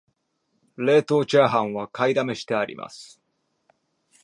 [0.77, 3.21] 冷凍チャーハンは買いだめしてあります